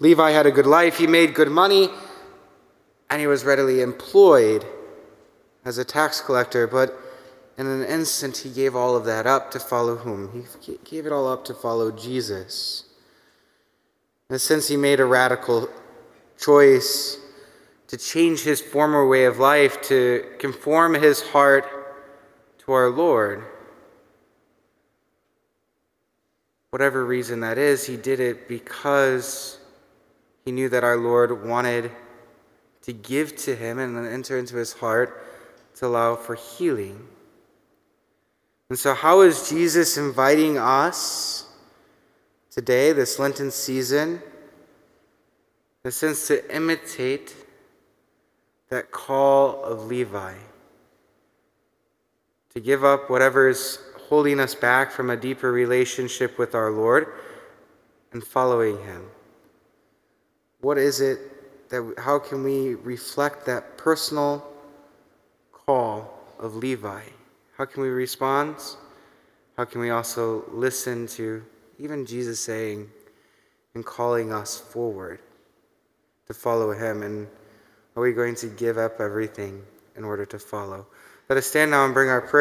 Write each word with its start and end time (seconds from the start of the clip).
Levi 0.00 0.30
had 0.30 0.46
a 0.46 0.50
good 0.50 0.66
life, 0.66 0.96
he 0.96 1.06
made 1.06 1.34
good 1.34 1.50
money, 1.50 1.90
and 3.10 3.20
he 3.20 3.26
was 3.26 3.44
readily 3.44 3.82
employed 3.82 4.64
as 5.64 5.76
a 5.76 5.84
tax 5.84 6.20
collector. 6.20 6.66
But 6.66 6.98
in 7.58 7.66
an 7.66 7.84
instant, 7.84 8.38
he 8.38 8.50
gave 8.50 8.74
all 8.74 8.96
of 8.96 9.04
that 9.04 9.26
up 9.26 9.50
to 9.50 9.60
follow 9.60 9.96
whom? 9.96 10.46
He 10.60 10.78
gave 10.84 11.04
it 11.04 11.12
all 11.12 11.28
up 11.28 11.44
to 11.44 11.54
follow 11.54 11.92
Jesus. 11.92 12.84
And 14.30 14.40
since 14.40 14.68
he 14.68 14.76
made 14.76 15.00
a 15.00 15.04
radical 15.04 15.68
choice 16.38 17.18
to 17.88 17.98
change 17.98 18.40
his 18.40 18.60
former 18.60 19.06
way 19.06 19.24
of 19.24 19.38
life, 19.38 19.82
to 19.82 20.24
conform 20.38 20.94
his 20.94 21.20
heart 21.20 21.66
to 22.60 22.72
our 22.72 22.88
Lord, 22.88 23.44
whatever 26.70 27.04
reason 27.04 27.40
that 27.40 27.58
is, 27.58 27.84
he 27.84 27.96
did 27.96 28.20
it 28.20 28.48
because 28.48 29.58
he 30.50 30.52
knew 30.52 30.68
that 30.68 30.82
our 30.82 30.96
Lord 30.96 31.46
wanted 31.46 31.92
to 32.82 32.92
give 32.92 33.36
to 33.36 33.54
him 33.54 33.78
and 33.78 33.96
then 33.96 34.04
enter 34.04 34.36
into 34.36 34.56
his 34.56 34.72
heart 34.72 35.24
to 35.76 35.86
allow 35.86 36.16
for 36.16 36.34
healing. 36.34 37.06
And 38.68 38.76
so, 38.76 38.92
how 38.92 39.20
is 39.20 39.48
Jesus 39.48 39.96
inviting 39.96 40.58
us 40.58 41.46
today, 42.50 42.92
this 42.92 43.20
Lenten 43.20 43.52
season, 43.52 44.20
in 45.84 45.88
a 45.88 45.92
sense 45.92 46.26
to 46.26 46.52
imitate 46.52 47.32
that 48.70 48.90
call 48.90 49.62
of 49.62 49.86
Levi? 49.86 50.34
To 52.54 52.60
give 52.60 52.82
up 52.82 53.08
whatever 53.08 53.48
is 53.48 53.78
holding 54.08 54.40
us 54.40 54.56
back 54.56 54.90
from 54.90 55.10
a 55.10 55.16
deeper 55.16 55.52
relationship 55.52 56.40
with 56.40 56.56
our 56.56 56.72
Lord 56.72 57.06
and 58.10 58.24
following 58.24 58.78
Him? 58.82 59.10
What 60.60 60.76
is 60.78 61.00
it 61.00 61.68
that, 61.70 61.94
how 61.98 62.18
can 62.18 62.42
we 62.42 62.74
reflect 62.74 63.46
that 63.46 63.78
personal 63.78 64.46
call 65.52 66.18
of 66.38 66.56
Levi? 66.56 67.02
How 67.56 67.64
can 67.64 67.82
we 67.82 67.88
respond? 67.88 68.56
How 69.56 69.64
can 69.64 69.80
we 69.80 69.90
also 69.90 70.44
listen 70.50 71.06
to 71.08 71.42
even 71.78 72.04
Jesus 72.04 72.40
saying 72.40 72.90
and 73.74 73.84
calling 73.84 74.32
us 74.32 74.58
forward 74.58 75.20
to 76.26 76.34
follow 76.34 76.72
Him? 76.72 77.02
And 77.02 77.28
are 77.96 78.02
we 78.02 78.12
going 78.12 78.34
to 78.36 78.48
give 78.48 78.78
up 78.78 79.00
everything 79.00 79.62
in 79.96 80.04
order 80.04 80.26
to 80.26 80.38
follow? 80.38 80.86
Let 81.28 81.38
us 81.38 81.46
stand 81.46 81.70
now 81.70 81.84
and 81.84 81.94
bring 81.94 82.08
our 82.08 82.20
prayer. 82.20 82.38